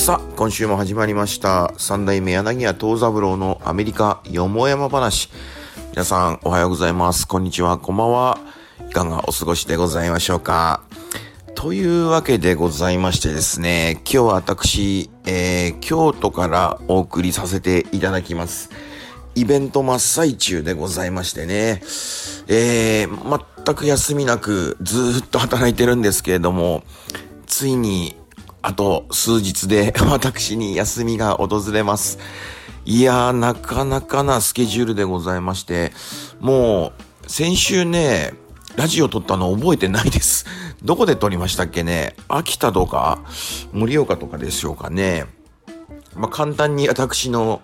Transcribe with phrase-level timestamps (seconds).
[0.00, 1.74] さあ、今週も始まりました。
[1.76, 5.28] 三代目柳家東三郎のアメリカよもやま話。
[5.90, 7.28] 皆さん、おはようございます。
[7.28, 8.38] こんにちは、こんばんは。
[8.88, 10.80] いかがお過ごしでございましょうか。
[11.54, 18.70] というわけでございましてですね、今日は私、えー、京都からお送りさせていただきます。
[19.34, 21.82] イベント真っ最中でございましてね、
[22.48, 26.84] えー、全く休みなくずっと働いてるんですけれども、
[27.46, 28.16] ついに
[28.62, 32.18] あと数日で 私に休みが訪れます。
[32.84, 35.92] いやー、なかなかなスケジュールでございまして、
[36.40, 36.92] も
[37.26, 38.34] う、先週ね、
[38.76, 40.46] ラジオ撮ったの覚えてないです。
[40.82, 42.16] どこで撮りましたっけね？
[42.28, 43.20] 秋田とか
[43.72, 45.26] 盛岡とかでしょうかね。
[46.16, 47.60] まあ、簡単に私の、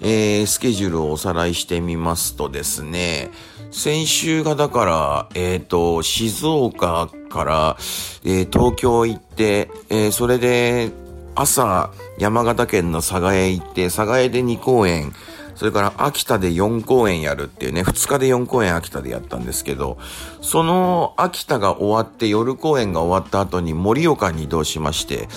[0.00, 3.30] えー、スケジュールをおさらいしてみますとですね、
[3.70, 7.76] 先週がだから、えっ、と、静岡から、
[8.24, 10.90] えー東京行って、えーそれで、
[11.36, 15.12] 朝、山形県の佐賀へ行って、佐賀へで2公演、
[15.54, 19.98] それから秋田で4公演やるっていうね、2日で4公演秋田でやったんですけど、
[20.40, 25.28] その秋田が終わって夜公演が終わった後に盛岡に移動しまして、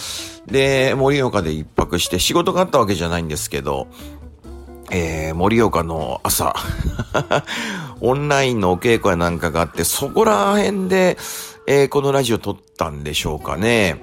[0.47, 3.87] で、盛岡で一泊して仕事があったわけじゃないんですけど、
[4.91, 6.55] えー、盛岡の朝、
[8.01, 11.17] オンラインのお稽古やなんかがあって、そこら辺で、
[11.67, 14.01] えーこのラジオ撮ったんでしょうかね。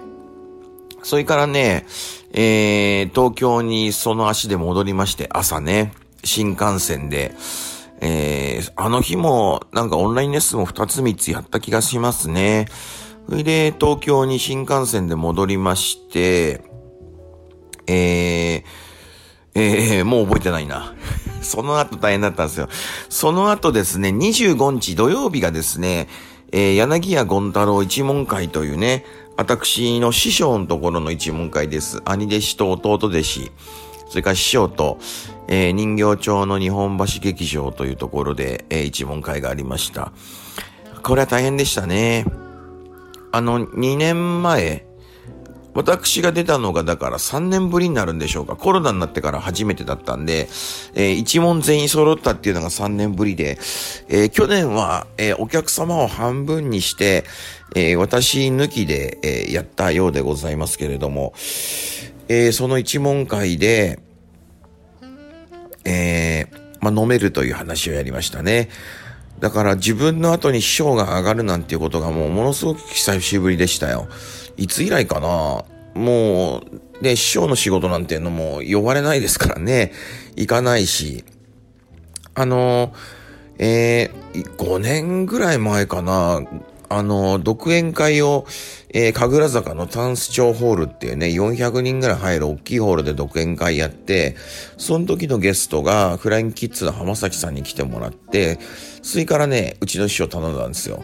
[1.03, 1.87] それからね、
[2.33, 5.92] えー、東京にその足で戻りまして、朝ね、
[6.25, 7.34] 新幹線で、
[8.00, 12.67] えー、あの日もなんかオンラインレッスンを2つ3つやった気がしますね。
[13.28, 16.62] それで東京に新幹線で戻りまして、
[17.87, 18.65] えー、
[19.55, 20.95] えー、もう覚えてないな。
[21.43, 22.69] その後大変だったんですよ。
[23.09, 26.09] その後ですね、25日土曜日がですね、
[26.53, 29.05] えー、柳家権太郎一門会というね、
[29.37, 32.03] 私の師匠のところの一門会です。
[32.05, 33.53] 兄弟子と弟弟子。
[34.09, 34.99] それから師匠と、
[35.49, 40.12] えー人形町の日本橋劇場というところで、えー一門会がありました。
[41.03, 42.27] これは大変でしたね。
[43.32, 44.84] あの、2年前、
[45.72, 48.56] 私が出たのがだから3年ぶりになるんでしょうか。
[48.56, 50.48] コロナになってから初めてだったんで、
[50.94, 53.58] えー一問全員揃ったっていうのが3年ぶりで、
[54.08, 57.25] えー去年は、えーお客様を半分にして、
[57.76, 61.34] えー私抜きで、えーやったようでございますけれども、
[62.28, 64.00] えーその一問会で、
[65.84, 68.69] えーまあ、飲めるという話をやりましたね。
[69.41, 74.06] だから自分の後に師匠が上がるなんていうことがもうものすごく久しぶりでしたよ。
[74.60, 76.59] いつ以来かなも
[77.00, 79.93] う、ね、師匠の仕事なんていうのも呼ばれないですからね。
[80.37, 81.25] 行かないし。
[82.34, 82.93] あの、
[83.59, 86.43] えー、5年ぐらい前かな、
[86.91, 88.47] あの、独演会を、
[88.93, 94.37] えー、神楽坂のタンス町ホールっていうね、400人ぐらい入る大きいホールで独演会やって、
[94.76, 98.59] その時のゲストが、フラインキッズの浜崎さんに来てもらって、
[99.03, 101.03] それからね、うちの師匠頼んだんですよ。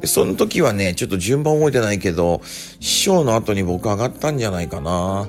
[0.00, 2.42] で、その時はね、ちょっと順番覚えてないけど、
[2.80, 5.28] 師匠の後に僕上がったんじゃないかな。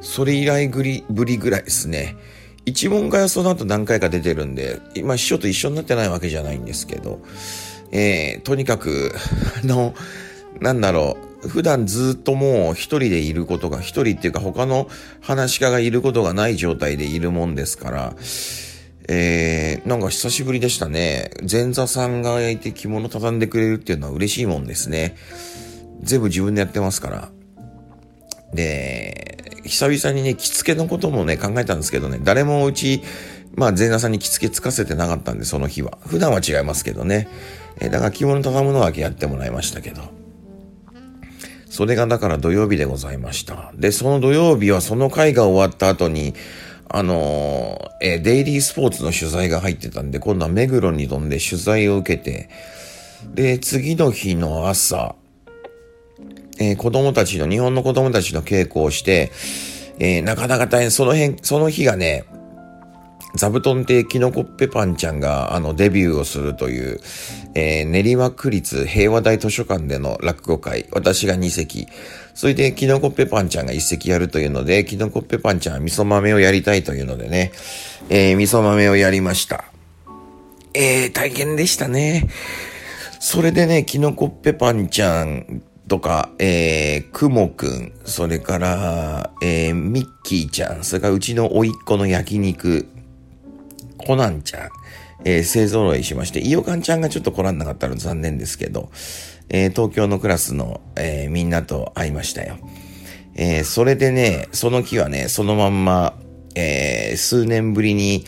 [0.00, 2.16] それ以来ぐり、ぶりぐらいですね。
[2.64, 7.20] 一問会はその後何回か出てるんで、今師匠と一緒になってないわけじゃないんですけど、
[7.92, 9.14] えー、とにかく、
[9.62, 9.94] あの、
[10.60, 14.88] なんだろう、普段ずっともう一人でいることが、一人っていうか他の
[15.20, 18.14] 話し家がいることがない状態でいるもんですから、
[19.08, 21.30] えー、なんか久しぶりでしたね。
[21.50, 25.16] 前座さんが焼いて着物畳んでくれるっていうのは嬉しいもんですね。
[26.02, 27.30] 全部自分でやってますから。
[28.52, 33.02] で、久々にね、着付けのこともね、考えたんですけどね、誰もうち、
[33.54, 35.98] まあ前座さんに着付けつかせてなかったんで、その日は。
[36.06, 37.28] 普段は違いますけどね。
[37.80, 40.02] えだから着物畳むのだけやってもらいましたけど。
[41.70, 43.72] それがだから土曜日でございました。
[43.74, 46.34] で、その土曜日はその会が終わった後に、
[46.90, 52.48] あのえデイリースポーツの取材が入ってたんで、今度は目黒に飛んで取材を受けて、
[53.34, 55.14] で、次の日の朝、
[56.58, 59.30] えー子供たちの、日本の子供たちの稽古をして、
[59.98, 62.24] えーなかなか大変、その辺、その日がね、
[63.34, 67.00] 座布団亭キノコッペパンちゃんが、あの、デビューをするという、
[67.54, 71.86] えー練馬区立平和大図書館での落語会、私が2席、
[72.34, 77.52] それでキノコッペパンちゃんが1席やるというので、キノコッペパンちゃんは味噌豆をやりたいというのでね、
[78.08, 79.64] えー味噌豆をやりました。
[80.74, 82.28] えー、大変でしたね。
[83.20, 92.86] それでね、キノコッペパンちゃんとか、えー、くもくん、それから、えー、ミッキーちゃん、それからうちの甥っ子の焼肉、
[94.08, 94.70] コナンちゃん、
[95.26, 98.90] えー、勢揃いしまして、イオカンちゃんがちょっと来らんなかったの残念ですけど、
[99.50, 102.56] えー、東京のクラスの、えー、みんなと会いましたよ。
[103.34, 106.14] えー、それでね、その木はね、そのまんま、
[106.54, 108.24] えー、数年ぶりに、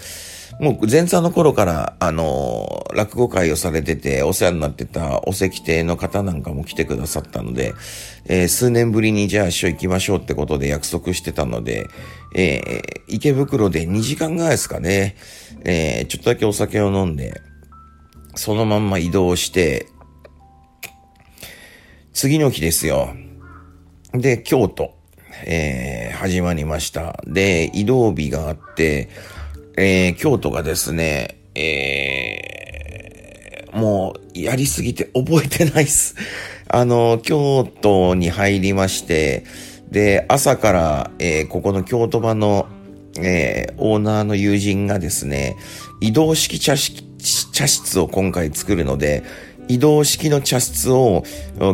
[0.60, 7.72] もう前座の頃から、あのー、落語会をされてて、お世話になってたお石亭の方なんかも来てくださったので、
[8.26, 11.86] えー、数年ぶりにじゃあ一緒行きましょうってことで約束してたので、
[12.34, 15.16] えー、池袋で2時間ぐらいですかね、
[15.64, 17.40] えー、ちょっとだけお酒を飲んで、
[18.34, 19.86] そのまんま移動して、
[22.12, 23.14] 次の日ですよ。
[24.12, 24.94] で、京都、
[25.46, 27.22] えー、始まりました。
[27.26, 29.08] で、移動日があって、
[29.76, 36.16] えー、京都がですね、えー、もう、やりすぎて覚えてないっす。
[36.68, 39.44] あの、京都に入りまして、
[39.90, 42.68] で、朝から、えー、ここの京都場の、
[43.22, 45.56] えー、オーナーの友人がですね、
[46.00, 47.04] 移動式茶室
[47.52, 49.22] 茶室を今回作るので、
[49.68, 51.22] 移動式の茶室を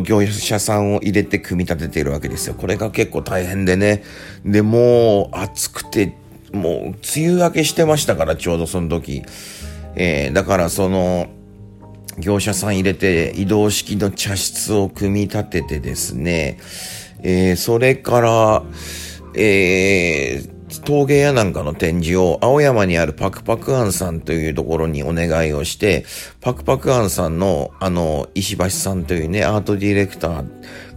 [0.03, 2.53] 業者さんを入れて組み立てているわけですよ。
[2.53, 4.03] これが結構大変でね。
[4.45, 6.13] で、もう暑くて
[6.53, 6.95] もう、梅
[7.29, 9.23] 雨明けしてましたから、ちょうどその時。
[9.95, 11.27] えー、だからその、
[12.19, 16.57] 業者さん入れて移動式の茶室を組み立ててですね、
[17.21, 18.63] えー、それから、
[19.35, 20.56] えー、
[20.87, 26.05] 陶芸屋なんかの展示を青山にあるパクパクアンさんというところにお願いをして、
[26.39, 30.45] パクパクアンさんのあの、石橋さんというね、アートディレクター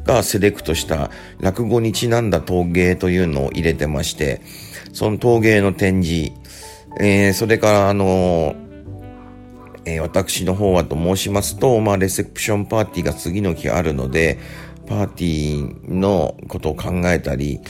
[0.04, 1.10] がセレクトした
[1.40, 4.42] 落語にちなんだ陶芸というのを入れてまして、
[4.92, 6.30] その陶芸の展示、
[7.00, 8.54] えー、それからあの
[9.86, 14.38] えー、私の方はと申しますと、まあ、レセプションパーティーが次の日あるので、
[14.86, 17.60] パーティーのことを考えたり、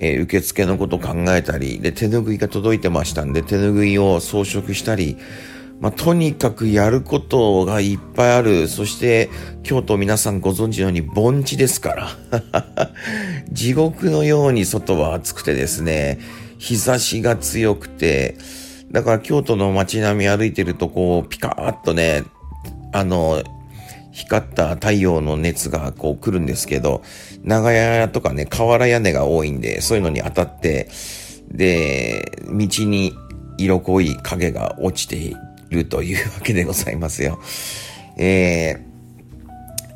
[0.00, 5.16] えー、受付のこと考えたり、で、手拭いが届いてましたんで、手拭いを装飾したり、
[5.80, 8.66] まあ、とにかくやることがいっぱいある。
[8.68, 9.30] そして、
[9.62, 12.90] 京都皆さんご存知のように盆地ですから。
[13.52, 16.18] 地獄のように外は暑くてですね、
[16.58, 18.36] 日差しが強くて、
[18.90, 22.24] だから京都の街並み歩いてるとこう、ピカーっとね、
[22.92, 23.42] あの、
[24.18, 27.02] 光った太陽の熱がこう来るんですけど、
[27.44, 30.88] 長屋とかね、瓦屋根が多いんで、そういうのに当たって、
[31.48, 33.14] で、道に
[33.58, 35.36] 色濃い影が落ちてい
[35.70, 37.38] るというわけでございますよ。
[38.16, 38.84] え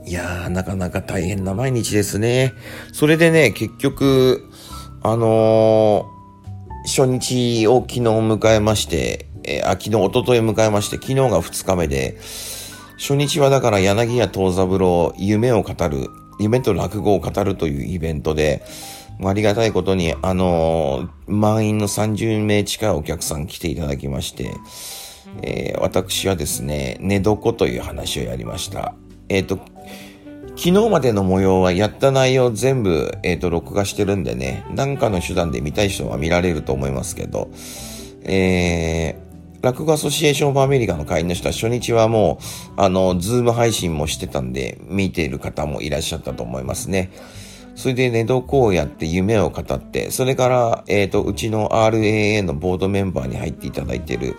[0.07, 2.53] ー、いやー、なかなか大変な毎日ですね。
[2.93, 4.49] それでね、結局、
[5.03, 6.09] あの
[6.85, 12.19] 初日を昨日迎えまして、えー、あ、昨日、おととい迎えまして、昨日が2日目で、
[13.03, 16.09] 初日はだから柳家東三郎、夢を語る、
[16.39, 18.63] 夢と落語を語るというイベントで、
[19.25, 24.55] ありがたいことに、あのー、満員の30名近いお客さん来ていただきまして、
[25.43, 28.95] えー、私はですね、寝床という話をやりました。
[29.29, 29.59] えっ、ー、と、
[30.51, 37.51] 昨日までの模様はやった内容全部、えっ、と、録画してるんでね、何かの手段で見たい人は見られると思いますけど、
[38.23, 39.32] えー、
[39.63, 42.39] 落語アソシエーションオブアメリカの会員の人は初日はも
[42.77, 47.13] う、あの、 Zoom 配信もしてたんで、見ている方もいらっしゃったと思いますね。
[47.77, 54.37] それで寝床をやって夢を語って、それから、えっ、ー、と、うちの RAA のボードメンバーに入っていただいている、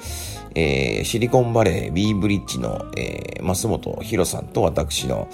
[0.55, 5.29] えー、シリコンバレー B ブリッジの、えー、増本博さんと私の、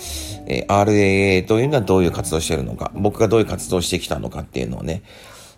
[0.48, 5.02] えー、RAA というのはどういう活動してるのか、僕がどういう活動してきたのかっていうのをね、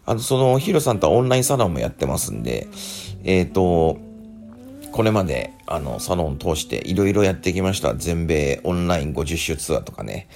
[0.06, 2.68] あの、その、ヒロさんとはオンラインサロンもやってますんで、
[3.24, 4.00] えっ、ー、と、
[4.92, 7.96] これまで、あの、サロン通していろいろやってきました。
[7.96, 10.28] 全米オンライン50周ツアーとかね。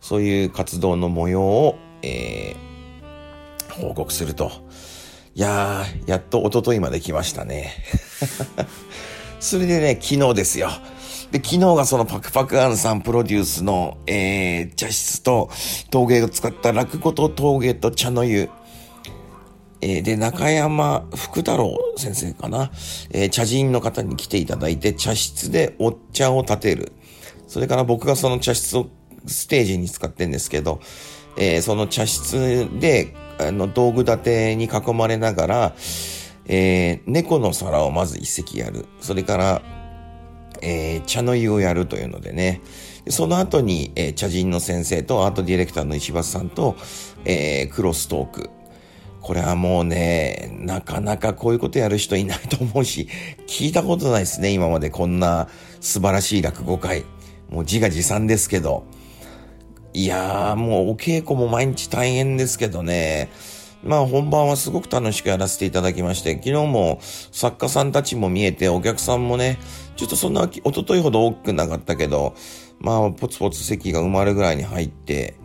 [0.00, 4.50] そういう活動の模様を、えー、報告すると。
[5.34, 7.72] いやー、やっと一昨日まで来ましたね。
[9.40, 10.70] それでね、昨日ですよ。
[11.32, 15.50] で、昨日がそのパクパクアンさんプロデュースの、えー、茶室と
[15.90, 18.50] 陶芸を使った落語と陶芸と茶の湯。
[19.84, 22.70] えー、で、中山福太郎先生かな。
[23.10, 26.92] えー、茶人の方に来ていただいて、茶室でお茶を立てる。
[27.46, 28.88] それから僕がその茶室を
[29.26, 30.80] ステージに使ってんですけど、
[31.36, 35.74] えー、その茶室であの、道具立てに囲まれながら、
[36.46, 38.86] え、猫の皿をまず一席やる。
[39.02, 39.62] それから、
[40.62, 42.62] え、茶の湯をやるというのでね。
[43.10, 46.74] その後に、え、茶人の先生とアートディレクターの石橋さんと、
[47.26, 48.50] え、クロストーク。
[49.24, 53.08] これはもうね、なかなかこういうことやる人いないと思うし、
[53.46, 55.48] 聞いたことないですね、今までこんな
[55.80, 57.06] 素晴らしい落語会。
[57.48, 58.84] もう自画自賛ですけど。
[59.94, 63.30] いやー、もうお稽古も毎日大変ですけどね。
[63.82, 69.58] まあ本番はすごく楽しくやらせていただきまして、昨日も作家さんたちも見えて、お客さんもね、
[69.96, 72.34] ちょっとそんな、おとといほど多くなかったけど、
[72.78, 75.36] まあポツポツ席が埋まるぐらいに入って、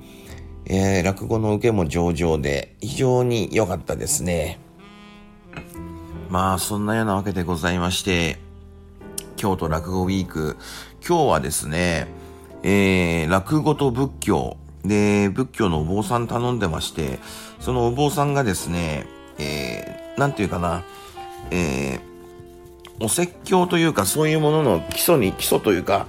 [0.71, 4.59] えー、落語の受けも上々で、非常に良かったですね。
[6.29, 8.38] まあ、そんなようなわけでございまして、
[9.35, 10.57] 京都落語ウィーク、
[11.05, 12.07] 今日はですね、
[12.61, 17.17] えー、落語と仏教、で、仏教のお坊さん頼んでまして、
[17.59, 19.07] そのお坊さんがですね、
[19.39, 20.83] えー、なんていうかな、
[21.49, 26.05] えー、お説教というか、そういうものの基礎に、基礎というか、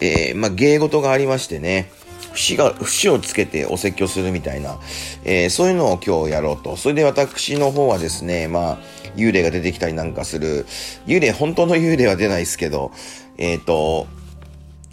[0.00, 1.90] えー、まあ、芸事がありましてね、
[2.36, 4.78] 節が、節をつけてお説教するみたいな、
[5.24, 6.76] えー、そういうのを今日やろうと。
[6.76, 8.78] それで私の方はですね、まあ、
[9.16, 10.66] 幽霊が出てきたりなんかする、
[11.06, 12.92] 幽霊、本当の幽霊は出ないですけど、
[13.38, 14.06] えっ、ー、と、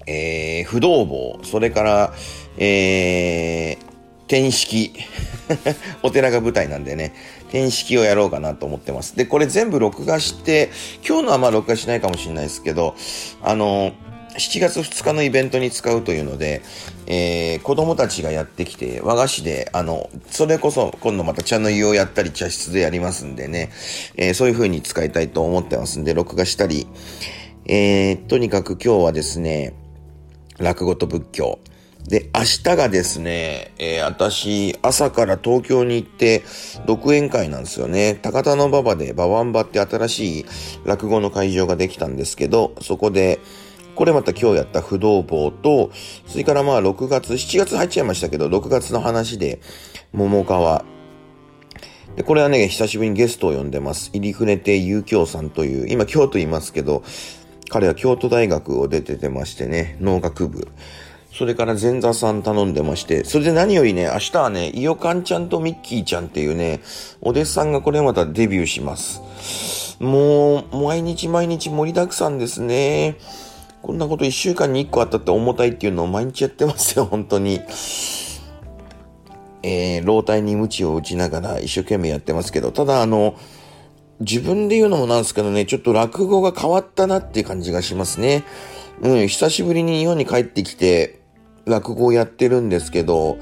[0.07, 2.13] えー、不動坊、それから、
[2.57, 3.93] えー、
[4.27, 4.93] 天式。
[6.01, 7.13] お寺が舞台なんでね、
[7.51, 9.15] 天式をやろうかなと思ってます。
[9.15, 10.71] で、これ全部録画して、
[11.07, 12.95] 今日のはまあ録画しないかもしれないですけど、
[13.41, 13.91] あの、
[14.35, 16.61] 7月2日のイベントに使うというので、
[17.05, 23.69] えー、子供たちがやってきて、和菓子で、あの、それこそ今度また茶の湯をやったり茶室でやりますんでね、
[24.15, 26.87] えー、そういう風に使いたいと思ってますんで、録画したり、
[27.65, 29.73] えー、とにかく今日はですね、
[30.57, 31.59] 落語と仏教。
[32.07, 36.43] で、明日がですね、えー、私、朝から東京に行って、
[36.85, 38.19] 独演会なんですよね。
[38.21, 40.45] 高田の馬場で、馬湾場って新しい
[40.83, 43.39] 落語の会場ができたんですけど、そこで、
[43.95, 45.91] これまた今日やった不動坊と、
[46.27, 49.59] それからまあ6月、7月入っちゃいましたけど、6月の話で、
[50.13, 50.83] 桃川。
[52.15, 54.11] で、これはね、久しぶりにゲストを呼んでます。
[54.13, 57.03] 入船亭遊京さんという、今京都いますけど、
[57.69, 60.67] 彼は京都大学を出ててましてね、農学部。
[61.35, 66.81] それから前座さん頼んでまして、それで何よりね、明日はね、イオカンちゃんとミッキーちゃんっていうね、
[67.21, 69.97] お弟子さんがこれまたデビューします。
[69.99, 73.17] もう、毎日毎日盛りだくさんですね。
[73.83, 77.59] こんなこと一週間に一個あったって重たいっていうのを毎日やってますよ、本当に。
[79.61, 83.35] えー、老体に鞭を打ちながら一生懸命やってますけど、ただあの、
[84.21, 88.45] 自分で言うのもなんですけどね、ちょっと落語が変わったなっていう感じがしますね。
[89.01, 91.19] うん、久しぶりに日本に帰ってきて、
[91.65, 93.37] 落語をやってるんですけど、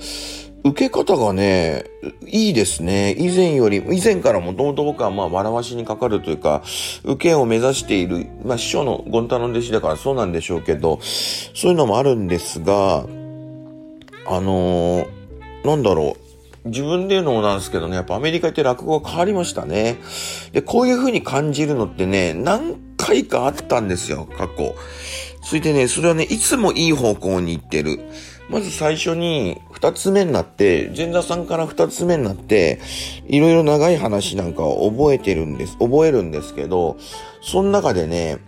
[0.64, 1.86] 受け方がね、
[2.28, 3.16] いいですね。
[3.18, 6.62] 以前より、以前からもともと僕はまあ笑わしにかかるというか、
[7.04, 13.00] 受けを目指している、まあ師匠のゴンタの弟子だからそうなんでしょうけど、そういうのもあるんですが、
[14.28, 15.08] あのー、
[15.66, 16.70] なんだろう。
[16.70, 19.98] 自分で言うのもなんですけどね、やっぱアメリカ行って落語が変わりましたね。
[20.52, 24.76] で、こういう風に感じるのってね、何回かあったんですよ、過去。
[25.44, 28.00] それでね、それはね、いつもいい方向に行ってる。
[28.52, 32.82] まず最初に二つ目になって、前座さんから二つ目になって、
[33.26, 36.98] いろいろ長い話なんかを覚えてるんです、覚えるんですけど、
[37.42, 38.40] その中でね、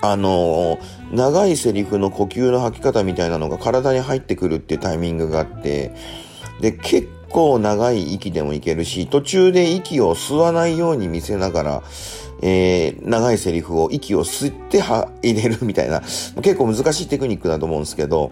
[0.00, 0.80] あのー、
[1.12, 5.92] 長いセリフの呼吸の吐き方みたいなのが体に入ってくるっていうタイミングがあって、
[6.60, 11.82] で、結構長い息でもいけるし、途中で息を吸わないように見せながら、
[12.42, 16.00] えー、長いセリフを息を吸って入れるみたいな、
[16.42, 18.30] 結構難しいテクニックだと思うんですけど、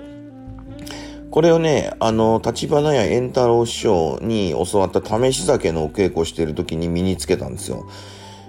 [1.31, 7.87] これをね、あの、立花や円太郎師匠に教わった試し酒のお稽古してる時に身につけたんですよ。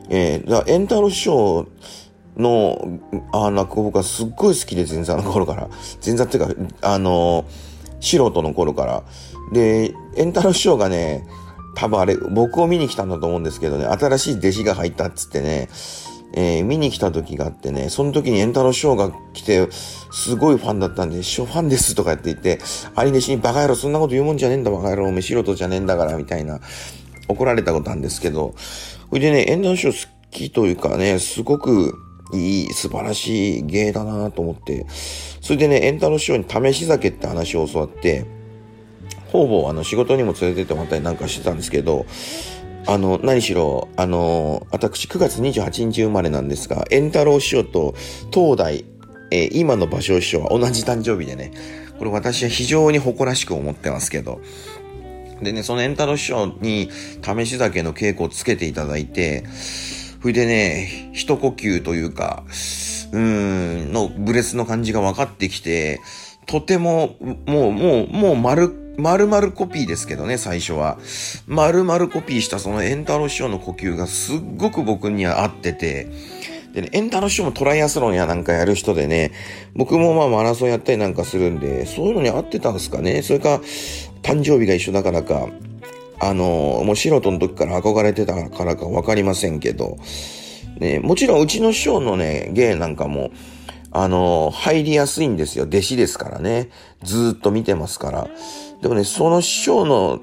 [0.09, 1.67] えー、だ円太郎師匠
[2.37, 2.99] の、
[3.33, 5.69] あ落語僕はすっごい好きで前座の頃から。
[6.05, 7.45] 前座っていうか、あの、
[7.99, 9.03] 素人の頃から。
[9.51, 11.25] で、円太郎師匠がね、
[11.75, 15.69] 多分あれ、僕を見に来たんだと思うんですけどね、新しい弟子が入ったっつってね、
[16.33, 22.59] えー、見に来た時があってね、その時にエンタロ師匠が来て、すごいファンだったんで、師匠ファンですとかやって言って、
[22.95, 26.59] あり弟子にバカ野郎そんなこと言うもんじゃねえんだバカ野郎、おめ素人じゃねえんだから、みたいな、
[27.27, 31.93] 怒られたことあるんですけど、それでね、エンタロ師匠好きというかね、すごく
[32.33, 34.85] いい、素晴らしい芸だなと思って、
[35.41, 38.25] それでね、エンタロ師匠に試し酒って話を教わって、
[39.31, 42.05] ほぼあの仕事にも連れてってもらったりなんかしてたんですけど、
[42.87, 47.95] あの、何しろ、あの、私9月28日生まれなんですが、エンタロウ師匠と
[48.33, 48.85] 東大、
[49.29, 51.51] えー、今の芭蕉師匠は同じ誕生日でね、
[51.99, 54.39] これ私は非常に誇らしく思ってますけど、
[55.41, 56.89] でね、そのエンタロウ師匠に
[57.21, 59.43] 試し酒の稽古をつけていただいて、
[60.21, 65.99] それでね、一呼吸というか、うーん、のブレスの感じが分かってきて、
[66.45, 70.97] とても、もう、もう、もう丸丸々コピーですけどね、最初は。
[71.45, 76.07] 丸々コピーしたそのエンタロ師匠の呼吸がすっごく僕には合ってて、
[76.73, 79.31] でね、エンタロ師匠もトライアスロンやなんかやる人でね、
[79.75, 83.21] 僕もまあマラソンやったりなんかするんで、そういうのに合ってたんですかね。
[83.21, 83.61] それか、
[84.23, 85.47] 誕生日が一緒だからか、
[86.19, 89.97] あの、もう素人の時から憧れてたからかわかりませんけど、
[90.79, 93.31] ね、もちろんうちの師匠のね、芸なんかも、
[93.91, 95.65] あの、入りやすいんですよ。
[95.65, 96.69] 弟子ですからね。
[97.03, 98.27] ずっと見てますから。
[98.81, 100.19] でもね、その師匠の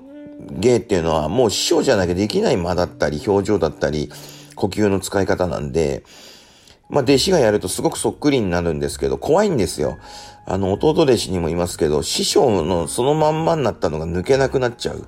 [0.50, 4.10] 芸っていうのはもう師匠じゃなきゃできない間だったり、表情だったり、
[4.54, 6.04] 呼吸の使い方なんで、
[6.90, 9.98] まあ、弟子がやるとすごくそっくりになるんですけど、怖いんですよ。
[10.46, 15.06] あの、弟弟子にもいますけど、師匠のそのまんまになったのが抜けなくなっちゃう。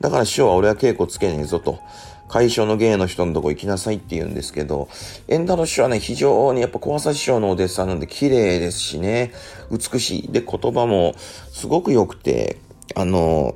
[0.00, 1.80] だから師匠は俺は稽古つけねえぞと。
[2.28, 4.88] 会所の芸の人のとこ行きなさいって言うんですけど、
[5.28, 9.32] エンタの師匠はね、非常にやっぱ小朝師匠のお弟子さんなんで綺麗ですしね、
[9.70, 10.32] 美しい。
[10.32, 11.14] で、言葉も
[11.50, 12.58] すごく良くて、
[12.94, 13.54] あの、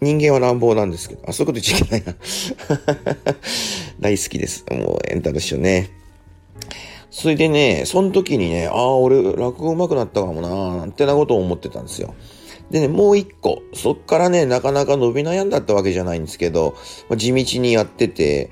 [0.00, 2.14] 人間は乱暴なんですけど、あ、そういうこと言っちゃいけないな。
[4.00, 4.64] 大好きです。
[4.70, 5.90] もう、エンタの師匠ね。
[7.10, 12.14] それでね、その時にね、ああ、俺、落語上手くなったかもなーなんてなことを思ってたんですよ。
[12.70, 16.74] でね、もう一個、そっからね、なかなか伸び悩んだったわけじゃないんですけど、
[17.08, 18.50] まあ、地道にやってて、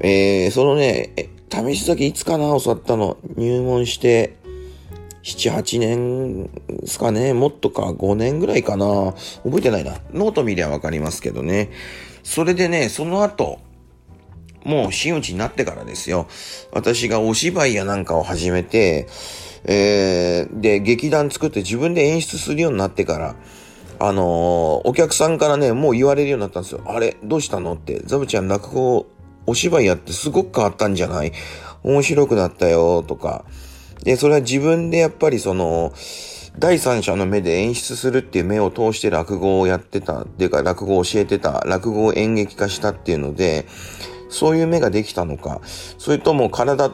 [0.00, 1.14] えー、そのね、
[1.50, 3.16] 試し酒いつかな、教わったの。
[3.36, 4.36] 入門して、
[5.22, 7.32] 7、8年ですかね。
[7.32, 9.14] もっとか、5年ぐらいかな。
[9.42, 9.94] 覚えてないな。
[10.12, 11.70] ノート見りゃわかりますけどね。
[12.22, 13.58] それでね、その後、
[14.64, 16.26] もう真打ちになってからですよ。
[16.72, 19.06] 私がお芝居やなんかを始めて、
[19.64, 23.36] えー、で、劇団作って自分で演出するようになってから、
[23.98, 26.82] あのー、お客さんからね、もう言われるようになったんですよ。
[26.86, 28.02] あれどうしたのって。
[28.04, 29.06] ザブちゃん落語、
[29.46, 31.32] お芝居やってすごく変わったんじゃない？
[31.82, 33.44] 面白くなったよ、とか。
[34.02, 35.92] で、それは自分でやっぱりその、
[36.58, 43.66] 第三者の目で演出するっていう目を通して落語をやってたっていうか落語を教えてた、落語を演劇化したっていうので、
[44.36, 46.92] そういう目ができたのか、それとも体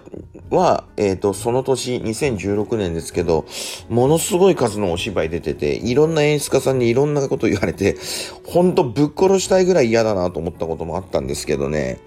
[0.51, 3.47] は、えっ、ー、と、その年、2016年ですけど、
[3.89, 7.97] ものすごい数のお芝居出てて、いろんな演出家さんにいろんなこと言われて、
[8.47, 11.99] ほんとぶっ殺したいぐらい嫌だなと思ったこともあったんですけどね。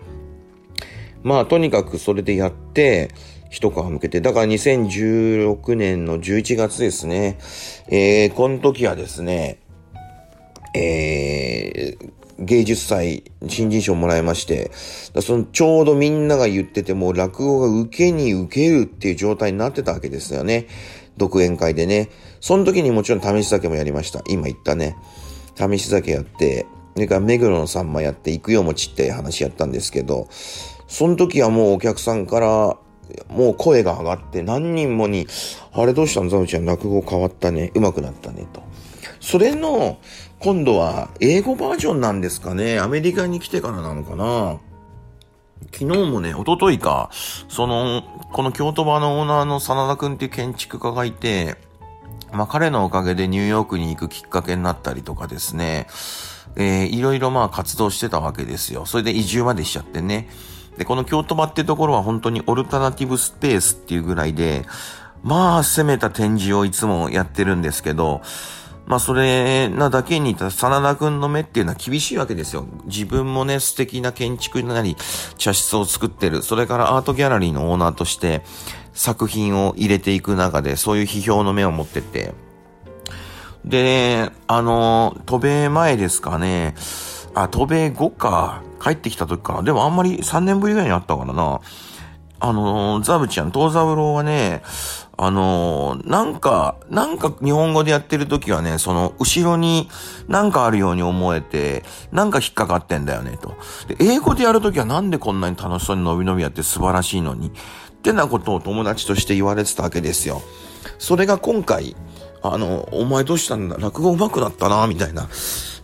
[1.24, 3.12] まあ、とにかくそれでやって、
[3.50, 7.38] 一皮向けて、だから2016年の11月ですね。
[7.88, 9.60] えー、この時はですね、
[10.76, 14.72] えー、芸術祭、新人賞もらいまして、
[15.22, 20.68] そのちょうどみんなが言ってても落語が受けに受けるっていう状態になってたわけですよね。
[21.18, 22.10] 独演会でね。
[22.42, 24.22] その時にもちろん試し酒もやりました。
[24.28, 24.98] 今言ったね。
[25.56, 30.28] 試し酒やって、それから目黒のさんまやって行くよ餅って話やったんですけど、
[30.88, 32.78] その時はもうお客さんから
[33.30, 35.28] もう声が上がって何人もに、
[35.72, 37.72] あれどうしたのザムちゃん落語変わったね。
[37.76, 38.46] 上手くなったね。
[38.52, 38.62] と。
[39.26, 39.98] それの、
[40.38, 42.80] 今度は英語バージョンなんですかね。
[42.80, 44.60] アメリカに来てからなのかな。
[45.74, 47.10] 昨日もね、一昨日か、
[47.50, 51.56] その、この京都場のオーナーの真田くんっていう建築家がいて、
[52.32, 55.88] まあ彼のおかげでニューヨークに行くきっかけになったりとかですね、
[56.56, 58.86] えー、いろいろまあ活動してたわけですよ。
[58.86, 60.30] それで移住までしちゃってね。
[60.78, 64.68] で、この京都場ってところは本当にオルタナティブスペースっていうぐらいで、
[65.24, 68.22] まあ攻めた展示をいつもやってるんですけど、
[68.86, 72.68] まあそれなだけに、真田くんの目っていうのは厳しいわけですよ。
[72.86, 74.96] 自分もね、素敵な建築なり、
[75.38, 76.44] 茶室を作ってる。
[76.44, 78.44] それからアートギャラリーのオーナーとして
[78.94, 82.34] 作品を入れていく中で、そういう批評の目を持ってて。
[83.66, 86.76] で、あの、渡米前ですかね。
[87.34, 88.62] あ、渡米後か。
[88.82, 89.64] 帰ってきた時かな。
[89.64, 91.60] でもあんまり3年ぶりぐらいにあったからな。
[92.40, 94.62] あの、ザブちゃん、東三郎はね、
[95.18, 99.90] あのー、なんか、なんか日本語でやってる時はね、その、後ろに
[100.28, 103.54] なんかあるように思えて、なんか引っかかってんだよね、と。
[103.88, 107.52] で、英語でやる時はなんでこんなに楽しそうに伸び伸びやって素晴らしいのに、っ
[108.02, 110.42] てなことを友達として言われてたわけですよ。
[111.00, 111.96] それが今回、
[112.44, 113.78] あの、お前どうしたんだ？
[113.78, 115.28] 落語上手くなったな、みたいな。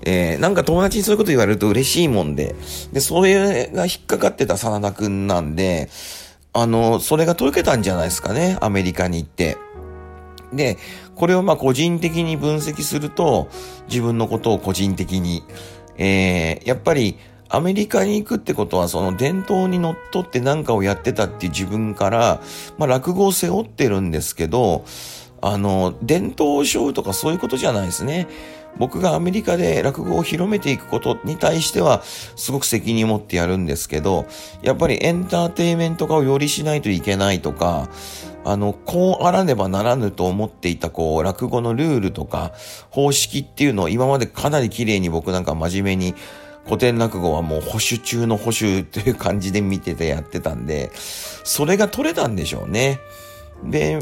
[0.04, 2.56] えー、なんか友達にそういうこと言われると嬉しいもんで、
[2.92, 5.90] で、それが引っかかってた真田くんなんで、
[6.54, 9.58] あの、それが解けたんじゃないですかね、アメリカに行って。
[10.54, 10.78] で、
[11.16, 13.50] これをまあ個人的に分析すると、
[13.88, 15.44] 自分のことを個人的に、
[15.98, 22.42] えー、やっぱりアメリカに行くってことはその伝統にのっとって何かをやってたっていう自分から、
[22.78, 24.84] まあ落語を背負ってるんですけど、
[25.42, 28.28] あの、伝統を背負うとかそういうことじゃないですね。
[28.78, 34.26] 僕がアメリカで落語を広めていくことに対しては、すごく責任を持ってやるんですけど、
[34.62, 37.90] やっぱりエンターテイメント化をよりしないといけないとか、
[38.44, 42.54] あの、こうあらねばならぬと思っていた、こう、落語のルールとか、
[42.90, 46.16] 方式っていうのを今までかなり綺麗に僕なんか真面目に、
[46.66, 53.00] 古典落語はもう保守中の保守という感じで見ててやってたんで、それが取れたんでしょうね。
[53.64, 54.00] で、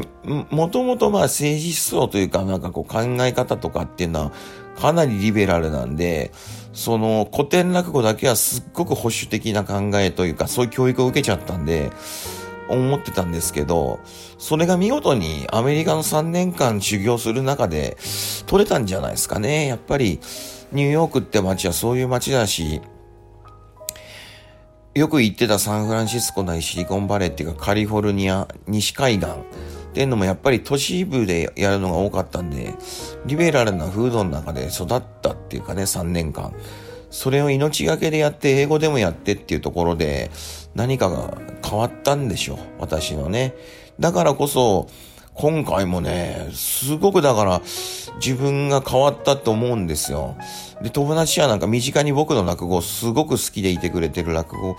[0.50, 4.32] もともとまあ政治思想というかなんかこう考え方とかっていうのは
[4.76, 6.32] かなりリベラルなんで、
[6.72, 11.90] その古典落語だけはすっごく保守的な考えというかそういう教育を受けちゃったんで、
[12.70, 13.98] 思ってたんですけど、
[14.38, 17.96] それが見事にアメリカの3年間修行する中で
[18.46, 19.66] 取れたんじゃないですかね。
[19.66, 20.20] やっぱり、
[20.72, 22.80] ニューヨークって街はそういう街だし、
[24.94, 29.32] よく行ってたサンフランシスコなりシリコンバレーっていうかカリフォルニア、西海岸っ
[29.92, 32.74] ていうのもやっぱり都市部でやるのが多かったんで、
[33.24, 36.52] リベラルな風土の中で育ったっていうかね、3年間。
[37.10, 40.30] それを命がけでやって、英語でもやってっていうところで、
[40.74, 42.58] 何かが変わったんでしょう。
[42.78, 43.54] 私のね。
[44.00, 44.88] だからこそ、
[45.34, 47.62] 今回もね、すごくだから
[48.24, 50.36] 自分が変わったと思うんですよ。
[50.82, 54.76] で、友達はなんか身近に僕の落語すごく好きでいてくれてる落語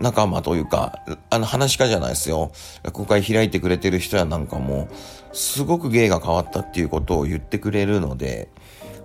[0.00, 0.98] 仲間というか、
[1.30, 2.52] あの話し家じゃないですよ。
[2.82, 4.88] 落語会開いてくれてる人やなんかも、
[5.32, 8.48] すごく芸が変わったっていうことを言ってくれるので、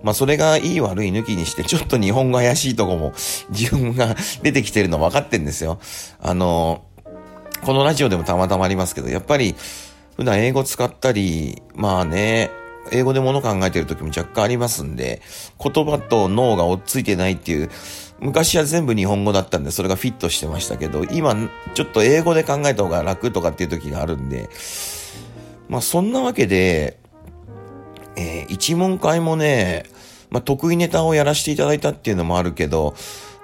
[0.04, 3.14] まあそれがいい悪い抜きにして、ちょっと日本語怪しいとこも
[3.50, 5.80] 自分が出てきてるの分かってんですよ。
[6.22, 6.84] あの、
[7.64, 9.56] このラジオでもたまたまありますけど、やっぱり
[10.18, 12.52] 普段英語使ったり、まあね、
[12.92, 15.22] 英語で物考えてる時も若干ありますんで、
[15.64, 17.70] 言葉と脳が追っついてないっていう、
[18.20, 21.36] 昔は全部日本語だったんで、それがフィットしてましたけど、今、
[21.76, 24.50] ちょっと英語で考えた方が楽とかっていう時があるんで、
[25.70, 27.00] まあそんなわけで、
[28.16, 29.86] えー、一問会もね、
[30.32, 32.96] まあ得意ネタをやらせていただいたっていうのもあるけど、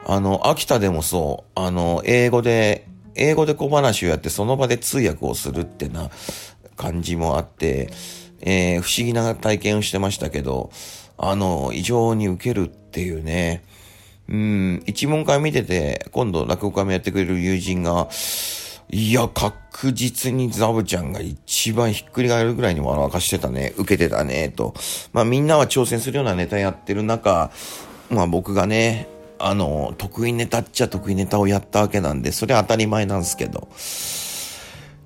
[0.08, 6.10] あの、秋田でもそう、あの、英語で、英語で小話をやってその場で通訳をするってな、
[6.76, 7.90] 感じもあって、
[8.42, 10.72] えー、不思議な体験をしてましたけど、
[11.18, 13.64] あの、異常に受けるっていうね、
[14.30, 18.10] うん、一問会見てて、今度落語会もやってくれる友人が、
[18.90, 24.74] いや、確実にザブちゃんが一番ひっくり返るぐらいに笑わかしてたね、受けてたね、と。
[25.14, 27.52] まあみんなは挑戦するようなネタやってる中、
[28.10, 29.08] まあ僕がね、
[29.40, 33.68] あの、得意ネタっちゃ得意ネタをやったわけなんで、それは当たり前なんですけど。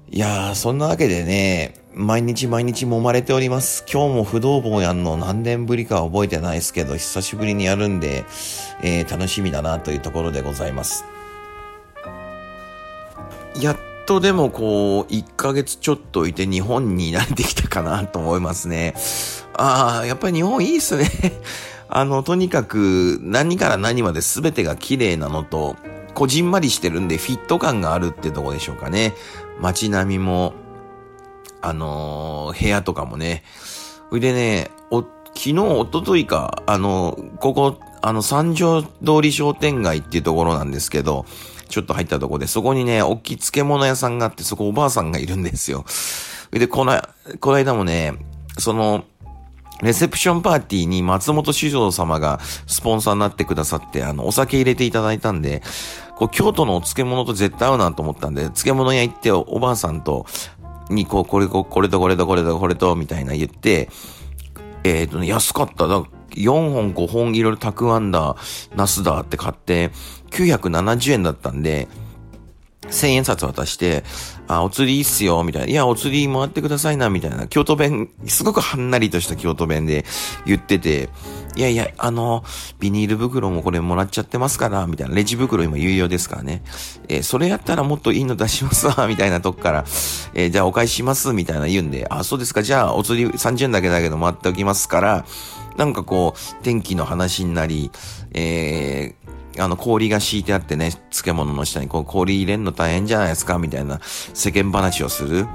[0.09, 3.83] いやー、そんなわけでね、毎日毎日揉まれております。
[3.91, 8.23] 今日も不動坊やんの何年ぶりか覚えてないですけど、久しぶりにやるんで、
[8.81, 11.03] えー、楽しみだなというところでございます。
[13.59, 18.93] やっとでもこう、1ヶ月ちょっといて日本に慣れてきたかなと思いますね。
[19.55, 21.09] ああ、やっぱり日本いいっすね。
[21.89, 25.75] あの、とにかく何から何まで全てが綺麗なのと、
[26.13, 29.13] こじんまりしてるんでフィット感があるってとこでしょうかね。
[29.61, 30.53] 街並みも、
[31.61, 33.43] あのー、部屋とかもね。
[34.09, 38.89] それでね、お、昨日、おとといか、あの、ここ、あの、三条通
[39.21, 41.25] り商店街っていうところなんですけど、
[41.69, 45.85] ちょっと入ったとこで、そこにね、大きい漬物屋さんがあって、そこおばあさんがいるんですよ。
[46.51, 47.01] で、この、
[47.39, 48.13] この間もね、
[48.57, 49.03] その、
[49.81, 55.61] レセプションパーティーに松本市場様がスポンサーになってくださって、あの、お酒入れていただいたんで、
[56.17, 60.25] こう、京都のお漬物と絶対合うなと思ったんで、漬物屋行っておばあさんと、
[60.89, 63.89] に、こう、これ、これとこれとこれとこれと、みたいな言って、
[64.83, 65.87] えっ、ー、とね、安かった。
[65.87, 68.35] だ4本5本いろいろたくあんだ、
[68.75, 69.91] ナスだって買って、
[70.31, 71.87] 970円だったんで、
[72.89, 74.03] 千円札渡して、
[74.47, 75.67] あ、お釣りいいっすよ、みたいな。
[75.67, 77.47] いや、お釣り回ってくださいな、みたいな。
[77.47, 80.05] 京都弁、すごくはんなりとした京都弁で
[80.45, 81.09] 言ってて、
[81.55, 82.43] いやいや、あの、
[82.79, 85.15] ビニール袋もこれもらっちゃってますから、みたいな。
[85.15, 86.61] レジ袋今有用ですからね。
[87.09, 89.85] えー、それやったらもっといいの出しますわ、みたいなとこから、
[90.33, 95.25] えー、じゃあお返しします、みたいな言うんで、あ、そうですか、じゃあお釣り30円だけだけど回っておきますから、
[95.77, 97.91] なんかこう、天気の話になり、
[98.33, 105.47] えー、あの、氷が敷いてあってね、漬物の下にこう氷入れんの大変じゃないですか、みたいな世間話をする。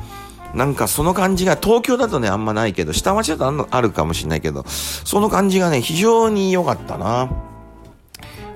[0.55, 7.31] なんかその感じが、東京だとね、あんまないけど、下町だとあるかもしれないけど、その感じがね、非常に良かったな。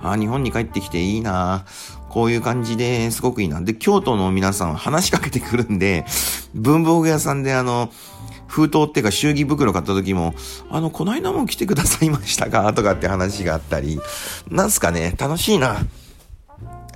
[0.03, 1.65] あ、日本に帰ってきていいな。
[2.09, 3.61] こういう感じですごくいいな。
[3.61, 6.07] で、京都の皆さん話しかけてくるんで、
[6.55, 7.91] 文房具屋さんであの、
[8.47, 10.35] 封筒っていうか祝儀袋買った時も、
[10.71, 12.73] あの、この間も来てくださいましたか？
[12.75, 14.01] とかって話があったり、
[14.51, 15.79] なんすかね、楽しいな。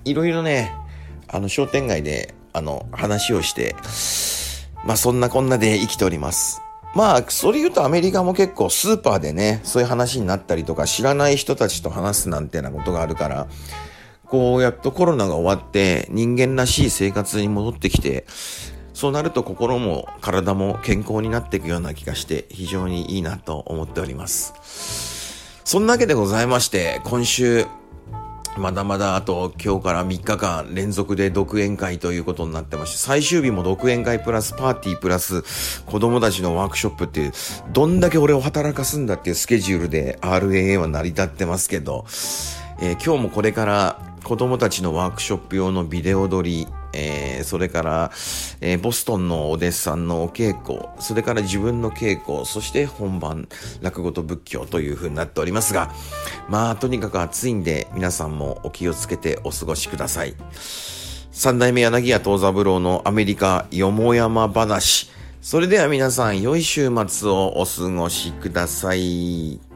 [0.04, 0.72] いろいろね、
[1.28, 3.76] あの、商店街で、あの、話をして、
[4.84, 6.62] まあそんなこんなで生きております。
[6.92, 13.46] まあ、それ言うとアメリカも結構スーパーでね、そういう話になったりとか、知らない人たちと話すなんてなことがあるから、
[14.26, 18.26] こう、やっとコロナが終わって、人間らしい生活に戻ってきて、
[19.00, 24.52] そうなると心も体も健康になっていくような気がして非常にいいなと思っております。
[25.64, 27.64] そんなわけでございまして、今週、
[28.58, 37.32] まだまだあと今日から3日間連続で独演会ということになってまして、最終日も独演会プラスパーティープラス子供たちのワークショップっていう、
[37.72, 42.04] どんだけ俺を働かすんだっていうスケジュールで RAA は成り立ってますけど、
[42.82, 48.10] えー、今日もこれから子供たちのワークショップ用のビデオ撮り、えー、それから、
[48.60, 53.48] えー、ボストンのお弟子さんのお稽古、それから自分の稽古、そして本番、
[53.80, 55.92] 落語と仏教という風になっておりますが、
[56.48, 60.34] まあ、とにかく暑いんで、皆さんもお気をつけてお過ごしください。
[61.30, 65.10] 三代目柳家東三郎のアメリカよもやま話。
[65.40, 69.69] それでは皆さん、良い週末をお過ごしください。